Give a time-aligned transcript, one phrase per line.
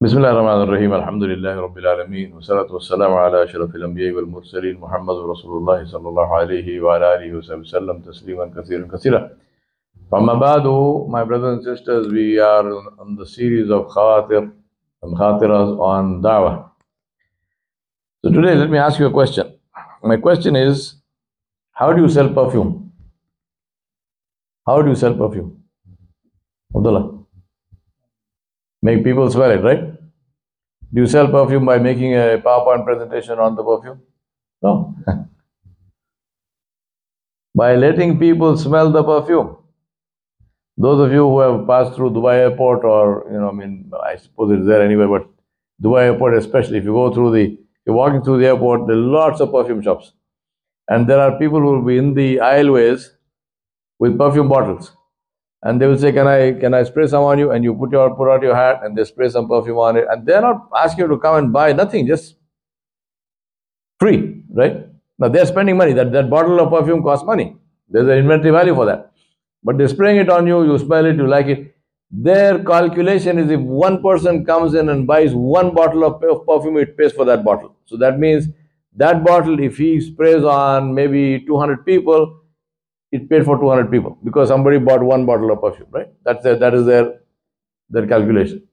[0.00, 5.16] بسم الله الرحمن الرحيم الحمد لله رب العالمين والصلاة والسلام على أشرف الأنبياء والمرسلين محمد
[5.16, 9.30] رسول الله صلى الله عليه وعلى آله وسلم تسليما كثيرا كثيرا
[10.12, 10.64] فما بعد
[11.08, 12.68] my brothers and sisters we are
[13.00, 14.50] on the series of خاطر
[15.02, 16.70] and خاطرات on دعوة
[18.22, 19.46] So today let me ask you a question.
[20.02, 20.96] My question is
[21.72, 22.92] How do you sell perfume?
[24.66, 25.62] How do you sell perfume?
[26.76, 27.15] Abdullah.
[28.88, 29.84] Make people smell it, right?
[30.94, 34.02] Do you sell perfume by making a PowerPoint presentation on the perfume?
[34.62, 34.94] No.
[37.62, 39.56] by letting people smell the perfume.
[40.78, 44.16] Those of you who have passed through Dubai airport, or, you know, I mean, I
[44.16, 45.26] suppose it's there anywhere, but
[45.82, 49.10] Dubai airport, especially, if you go through the, you're walking through the airport, there are
[49.20, 50.12] lots of perfume shops.
[50.88, 53.08] And there are people who will be in the aisleways
[53.98, 54.95] with perfume bottles
[55.62, 57.92] and they will say, "Can I can I spray some on you?" And you put
[57.92, 60.68] your put out your hat, and they spray some perfume on it, and they're not
[60.76, 62.36] asking you to come and buy nothing, just
[64.00, 64.86] free, right?
[65.18, 65.92] Now they're spending money.
[65.92, 67.56] That that bottle of perfume costs money.
[67.88, 69.12] There's an inventory value for that,
[69.62, 70.64] but they're spraying it on you.
[70.64, 71.72] You smell it, you like it.
[72.10, 76.96] Their calculation is if one person comes in and buys one bottle of perfume, it
[76.96, 77.74] pays for that bottle.
[77.84, 78.48] So that means
[78.96, 82.40] that bottle, if he sprays on maybe 200 people,
[83.12, 86.08] it paid for 200 people because somebody bought one bottle of perfume, right?
[86.24, 87.20] That's their, that is their,
[87.88, 88.66] their calculation.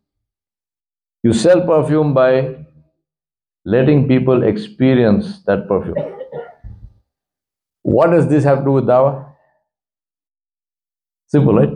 [1.23, 2.65] You sell perfume by
[3.65, 5.95] letting people experience that perfume.
[7.83, 9.29] What does this have to do with dawah?
[11.27, 11.69] Simple, right?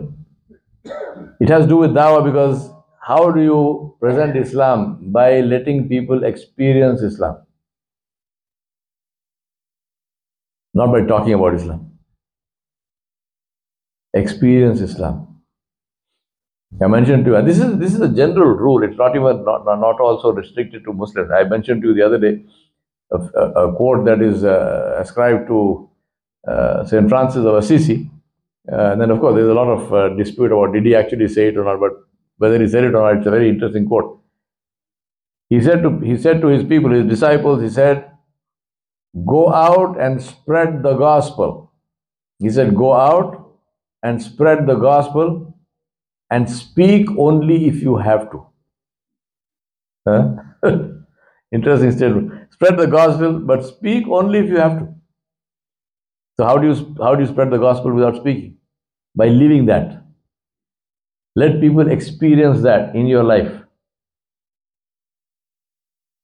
[1.40, 5.10] It has to do with dawah because how do you present Islam?
[5.12, 7.38] By letting people experience Islam,
[10.74, 11.87] not by talking about Islam
[14.18, 15.24] experience Islam.
[16.82, 18.82] I mentioned to you, and this is this is a general rule.
[18.82, 21.30] It's not even not, not also restricted to Muslims.
[21.30, 22.44] I mentioned to you the other day
[23.10, 25.88] a, a, a quote that is uh, ascribed to
[26.46, 28.10] uh, Saint Francis of Assisi.
[28.70, 31.28] Uh, and then, of course, there's a lot of uh, dispute about did he actually
[31.28, 31.80] say it or not.
[31.80, 31.92] But
[32.36, 34.20] whether he said it or not, it's a very interesting quote.
[35.48, 38.10] He said to he said to his people, his disciples, he said,
[39.26, 41.72] "Go out and spread the gospel."
[42.38, 43.47] He said, "Go out
[44.02, 45.54] and spread the gospel
[46.30, 48.46] and speak only if you have to.
[50.06, 50.34] Huh?
[51.52, 52.52] Interesting statement.
[52.52, 54.88] Spread the gospel, but speak only if you have to.
[56.38, 58.58] So how do you how do you spread the gospel without speaking?
[59.14, 60.04] By living that.
[61.34, 63.52] Let people experience that in your life.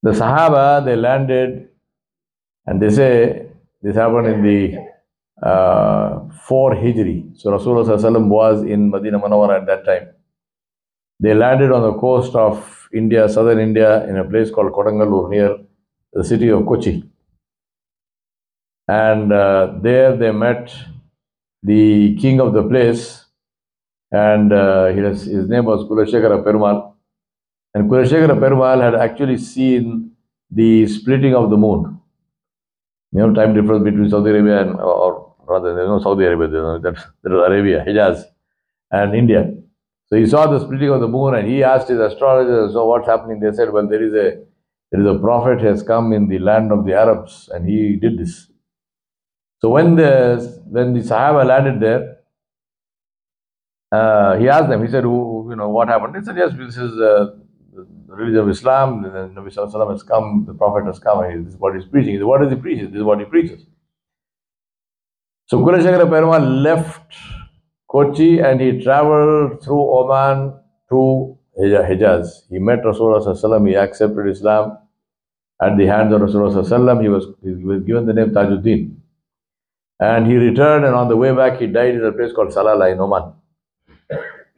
[0.03, 1.69] The Sahaba they landed,
[2.67, 3.47] and they say
[3.83, 4.94] this happened in the
[5.43, 7.39] uh, 4 Hijri.
[7.39, 10.09] So Rasulullah was in Medina Manawara at that time.
[11.21, 15.59] They landed on the coast of India, southern India, in a place called Kodungallur near
[16.13, 17.05] the city of Kochi.
[18.89, 20.75] And uh, there they met
[21.63, 23.25] the king of the place,
[24.13, 26.95] and uh, his, his name was Kulashekara Perumal.
[27.75, 30.13] And Kulashekara Perumal had actually seen
[30.51, 31.99] the splitting of the moon.
[33.13, 35.04] You know, time difference between Saudi Arabia and or
[35.47, 38.25] rather there's no Saudi Arabia, that's there is Arabia, Hijaz,
[38.91, 39.53] and India.
[40.07, 43.07] So he saw the splitting of the moon and he asked his astrologers, so what's
[43.07, 43.41] happening?
[43.41, 44.45] They said, well, there is a
[44.93, 48.19] there is a prophet has come in the land of the Arabs and he did
[48.19, 48.49] this.
[49.61, 52.19] So when the when the Sahaba landed there,
[53.91, 56.15] uh, he asked them, he said, you know, what happened?
[56.15, 57.37] They said, yes, this is uh,
[57.75, 61.55] the religion of Islam, the Nabi Sallallahu has come, the Prophet has come, and this
[61.55, 62.13] is what he's preaching.
[62.13, 62.81] He said, what does he preach?
[62.81, 63.67] This is what he preaches.
[65.55, 67.01] So Kulashekara Perumal left
[67.89, 70.53] Kochi and he traveled through Oman
[70.89, 72.43] to Hijaz.
[72.51, 74.79] He met Rasulullah he accepted Islam
[75.63, 78.97] at the hands of Rasulullah he was, he was given the name Tajuddin.
[80.01, 82.91] And he returned and on the way back he died in a place called Salalah
[82.91, 83.33] in Oman.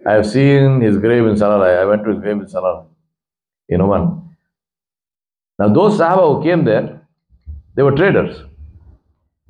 [0.06, 1.78] I have seen his grave in Salalah.
[1.78, 2.86] I went to his grave in Salalah
[3.68, 4.34] in Oman.
[5.58, 7.02] Now those Sahaba who came there,
[7.74, 8.44] they were traders.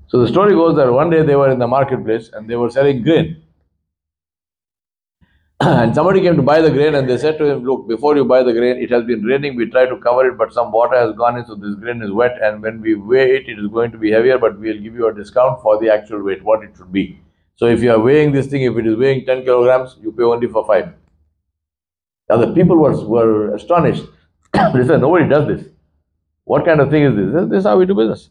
[0.08, 2.70] So the story goes that one day they were in the marketplace and they were
[2.70, 3.42] selling grain.
[5.60, 8.24] and somebody came to buy the grain and they said to him, Look, before you
[8.24, 10.96] buy the grain, it has been raining, we try to cover it, but some water
[10.96, 13.68] has gone in, so this grain is wet, and when we weigh it, it is
[13.68, 16.62] going to be heavier, but we'll give you a discount for the actual weight, what
[16.62, 17.18] it should be.
[17.56, 20.24] So if you are weighing this thing, if it is weighing 10 kilograms, you pay
[20.24, 20.92] only for 5.
[22.28, 24.04] Now the people were, were astonished.
[24.52, 25.68] they said, Nobody does this.
[26.44, 27.48] What kind of thing is this?
[27.48, 28.28] This is how we do business.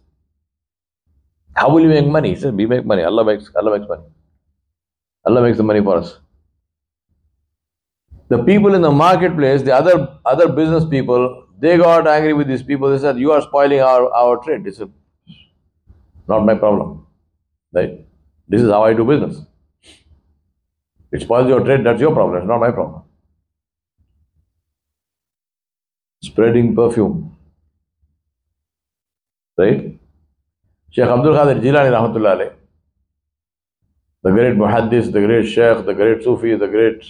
[1.55, 2.29] How will you make money?
[2.29, 3.03] He says, we make money.
[3.03, 4.03] Allah makes, Allah makes money.
[5.25, 6.19] Allah makes the money for us.
[8.29, 12.63] The people in the marketplace, the other other business people, they got angry with these
[12.63, 12.89] people.
[12.89, 14.91] They said, "You are spoiling our our trade." They said,
[16.27, 17.05] "Not my problem,
[17.73, 17.99] right?
[18.47, 19.41] This is how I do business.
[21.11, 21.85] It spoils your trade.
[21.85, 22.39] That's your problem.
[22.39, 23.03] It's not my problem."
[26.23, 27.37] Spreading perfume,
[29.57, 29.94] right?
[30.95, 32.53] Sheikh Abdul Qadir Jilani rahmatullah
[34.23, 37.05] the great muhaddis, the great sheikh, the great Sufi, the great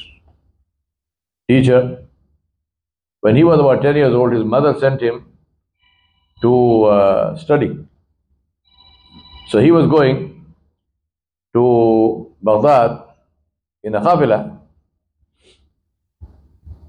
[1.47, 2.03] teacher.
[3.21, 5.25] When he was about 10 years old, his mother sent him
[6.41, 7.77] to uh, study.
[9.47, 10.45] So he was going
[11.53, 13.03] to Baghdad
[13.83, 14.59] in a qafila.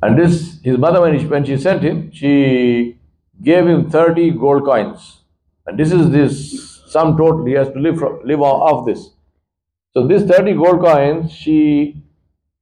[0.02, 2.99] And this, his mother, when, he, when she sent him, she
[3.42, 5.19] gave him 30 gold coins.
[5.66, 7.44] And this is this sum total.
[7.44, 9.11] He has to live, from, live off this.
[9.93, 12.03] So this 30 gold coins, she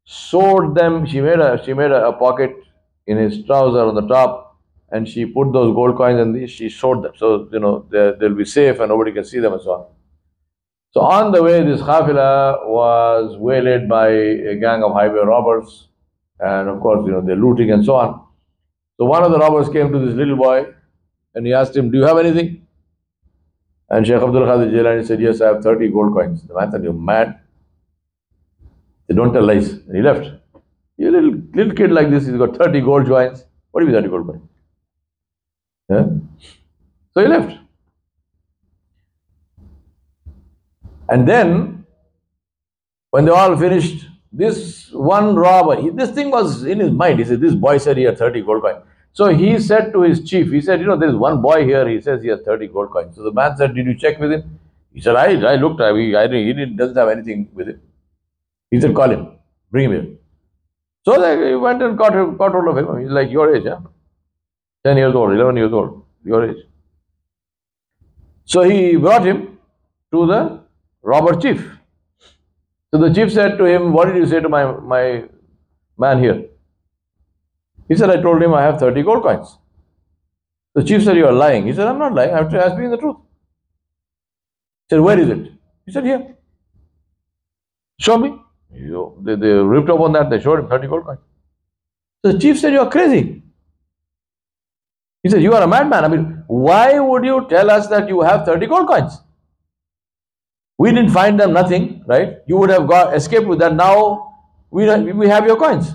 [0.04, 1.06] sewed them.
[1.06, 2.54] She made a she made a, a pocket
[3.06, 4.58] in his trouser on the top,
[4.90, 6.50] and she put those gold coins in these.
[6.50, 9.62] She sewed them, so you know they'll be safe and nobody can see them and
[9.62, 9.86] so on.
[10.92, 15.88] So on the way, this khafila was waylaid by a gang of highway robbers,
[16.38, 18.24] and of course, you know they're looting and so on.
[18.96, 20.66] So one of the robbers came to this little boy,
[21.34, 22.63] and he asked him, "Do you have anything?"
[23.90, 26.42] And Sheikh Abdul Qadir Jilani said, Yes, I have 30 gold coins.
[26.42, 27.40] The man said, You're mad.
[29.06, 29.72] They don't tell lies.
[29.72, 30.30] And he left.
[30.96, 33.44] You little little kid like this, he's got 30 gold coins.
[33.70, 34.42] What do you mean 30 gold coins?
[35.88, 36.06] Yeah?
[37.12, 37.58] So he left.
[41.08, 41.84] And then,
[43.10, 47.18] when they all finished, this one robber, he, this thing was in his mind.
[47.18, 48.82] He said, This boy said he had 30 gold coins.
[49.14, 51.88] So he said to his chief, he said, You know, there is one boy here,
[51.88, 53.14] he says he has 30 gold coins.
[53.14, 54.58] So the man said, Did you check with him?
[54.92, 57.80] He said, I, I looked, I, I, he doesn't have anything with him.
[58.72, 59.38] He said, Call him,
[59.70, 60.16] bring him here.
[61.04, 63.00] So they went and got, got hold of him.
[63.02, 63.80] He's like your age, huh?
[64.84, 66.64] 10 years old, 11 years old, your age.
[68.46, 69.58] So he brought him
[70.12, 70.60] to the
[71.02, 71.70] robber chief.
[72.90, 75.24] So the chief said to him, What did you say to my, my
[75.96, 76.46] man here?
[77.88, 79.58] He said, I told him I have 30 gold coins.
[80.74, 81.66] The chief said, You are lying.
[81.66, 82.32] He said, I'm not lying.
[82.32, 83.16] I have to ask me the truth.
[84.88, 85.52] He said, Where is it?
[85.86, 86.36] He said, Here.
[87.98, 88.36] Show me.
[89.22, 90.30] They, they ripped up on that.
[90.30, 91.20] They showed him 30 gold coins.
[92.22, 93.42] The chief said, You are crazy.
[95.22, 96.04] He said, You are a madman.
[96.04, 99.20] I mean, why would you tell us that you have 30 gold coins?
[100.76, 102.38] We didn't find them nothing, right?
[102.46, 103.74] You would have got escaped with that.
[103.74, 104.34] Now
[104.70, 105.94] we, we have your coins.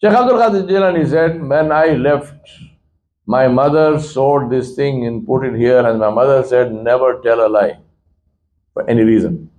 [0.00, 2.48] Sheikh Abdul Qadir Jilani said, when I left,
[3.26, 7.46] my mother sewed this thing and put it here, and my mother said, never tell
[7.46, 7.78] a lie
[8.74, 9.50] for any reason.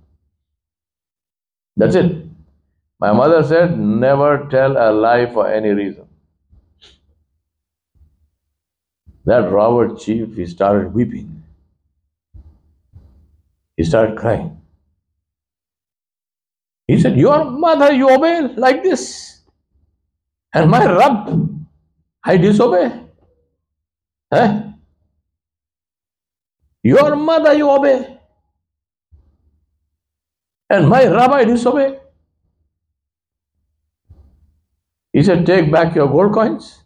[1.76, 2.26] That's it.
[2.98, 6.06] My mother said, never tell a lie for any reason.
[9.26, 11.42] That robber chief, he started weeping.
[13.76, 14.60] He started crying.
[16.86, 19.29] He said, Your mother, you obey like this.
[20.52, 21.66] And my Rabb,
[22.24, 23.00] I disobey.
[24.32, 24.62] Eh?
[26.82, 28.18] Your mother you obey.
[30.68, 31.98] And my rabbi disobey.
[35.12, 36.84] He said, Take back your gold coins.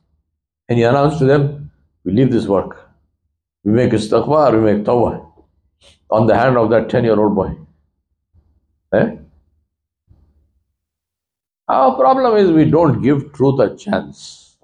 [0.69, 1.71] And he announced to them,
[2.05, 2.89] We leave this work.
[3.63, 5.31] We make istighfar, we make tawbah
[6.11, 7.57] on the hand of that 10 year old boy.
[8.95, 9.17] Eh?
[11.69, 14.57] Our problem is we don't give truth a chance.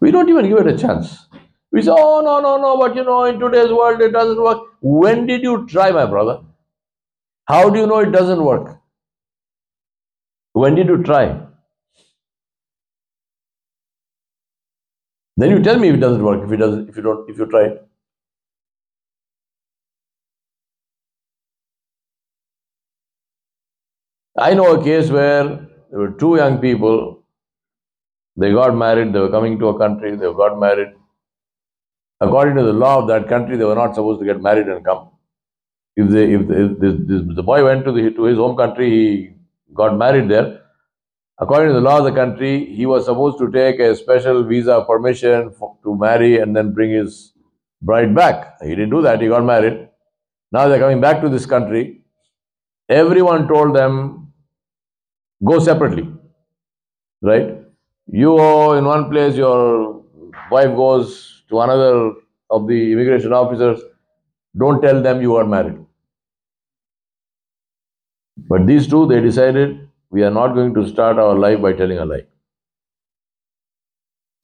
[0.00, 1.26] We don't even give it a chance.
[1.72, 4.62] We say, oh, no, no, no, but you know, in today's world it doesn't work.
[4.80, 6.40] When did you try, my brother?
[7.46, 8.78] How do you know it doesn't work?
[10.52, 11.40] When did you try?
[15.36, 17.38] Then you tell me if it doesn't work, if it doesn't, if you don't, if
[17.38, 17.87] you try it.
[24.38, 25.44] I know a case where
[25.90, 27.24] there were two young people,
[28.36, 30.88] they got married, they were coming to a country, they got married.
[32.20, 34.84] According to the law of that country, they were not supposed to get married and
[34.84, 35.10] come.
[35.96, 38.90] If, they, if, if this, this, the boy went to, the, to his home country,
[38.90, 39.30] he
[39.74, 40.60] got married there.
[41.40, 44.84] According to the law of the country, he was supposed to take a special visa
[44.86, 47.32] permission for, to marry and then bring his
[47.82, 48.60] bride back.
[48.62, 49.88] He didn't do that, he got married.
[50.52, 52.02] Now they're coming back to this country.
[52.88, 54.27] Everyone told them
[55.44, 56.08] go separately.
[57.22, 57.56] Right?
[58.06, 60.02] You go in one place, your
[60.50, 62.12] wife goes to another
[62.50, 63.80] of the immigration officers.
[64.56, 65.78] Don't tell them you are married.
[68.48, 71.98] But these two, they decided we are not going to start our life by telling
[71.98, 72.24] a lie.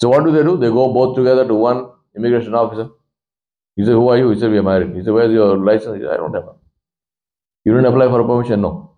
[0.00, 0.56] So what do they do?
[0.56, 2.90] They go both together to one immigration officer.
[3.76, 4.30] He said, Who are you?
[4.30, 4.94] He said, We are married.
[4.94, 6.02] He said, Where's your license?
[6.02, 6.56] Said, I don't have one.
[7.64, 8.60] You didn't apply for a permission?
[8.60, 8.93] No.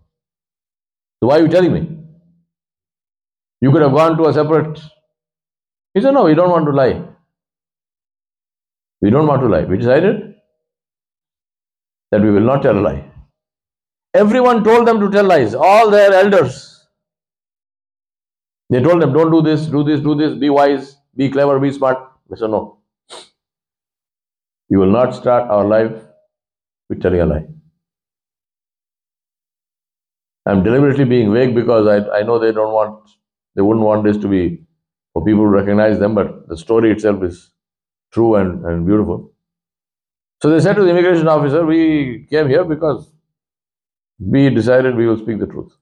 [1.21, 1.99] So why are you telling me?
[3.61, 4.81] You could have gone to a separate.
[5.95, 7.03] He said, No, we don't want to lie.
[9.01, 9.65] We don't want to lie.
[9.65, 10.35] We decided
[12.11, 13.05] that we will not tell a lie.
[14.15, 16.87] Everyone told them to tell lies, all their elders.
[18.71, 21.71] They told them, don't do this, do this, do this, be wise, be clever, be
[21.73, 21.99] smart.
[22.29, 22.79] They said, no.
[24.69, 25.93] We will not start our life
[26.89, 27.47] with telling a lie.
[30.47, 33.11] I'm deliberately being vague because I, I know they don't want,
[33.57, 34.63] they wouldn't want this to be
[35.13, 37.53] for people to recognize them, but the story itself is
[38.13, 39.33] true and, and beautiful.
[40.43, 43.13] So they said to the immigration officer, We came here because
[44.21, 45.73] we decided we will speak the truth.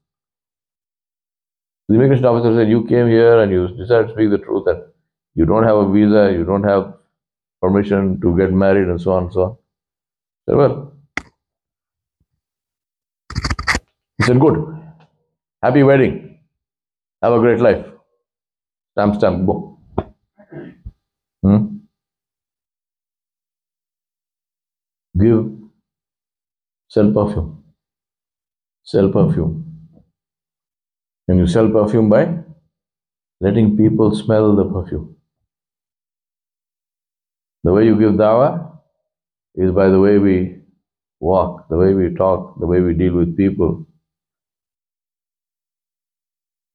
[1.89, 4.93] The immigration officer said, You came here and you decided to speak the truth that
[5.35, 6.95] you don't have a visa, you don't have
[7.61, 9.51] permission to get married, and so on and so on.
[9.51, 10.93] I said, Well,
[14.25, 14.57] said, Good.
[15.61, 16.39] Happy wedding.
[17.21, 17.85] Have a great life.
[18.91, 19.79] Stamp, stamp, go.
[21.43, 21.77] Hmm?
[25.19, 25.45] Give,
[26.87, 27.63] sell perfume.
[28.83, 29.61] Sell perfume.
[31.27, 32.37] And you sell perfume by
[33.41, 35.15] letting people smell the perfume.
[37.63, 38.79] The way you give dawah
[39.55, 40.59] is by the way we
[41.19, 43.87] walk, the way we talk, the way we deal with people,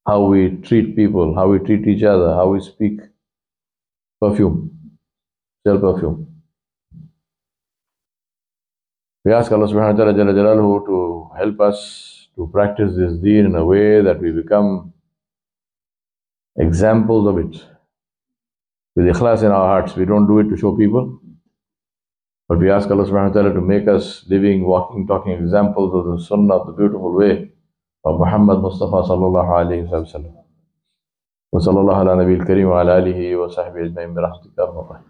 [0.07, 3.00] how we treat people, how we treat each other, how we speak.
[4.21, 4.71] Perfume.
[5.66, 6.26] Sell perfume.
[9.25, 13.64] We ask Allah subhanahu wa ta'ala to help us to practice this deen in a
[13.64, 14.92] way that we become
[16.57, 17.64] examples of it.
[18.97, 19.97] With ikhlas in our hearts.
[19.97, 21.21] We don't do it to show people.
[22.49, 26.04] But we ask Allah subhanahu wa ta'ala to make us living, walking, talking examples of
[26.19, 27.52] the sunnah of the beautiful way
[28.04, 30.35] ومحمد مصطفى صلى الله عليه وسلم.
[31.52, 35.10] وصلى الله على نبي الكريم وعلى آله وصحبه أجمعين برحمتك يا رب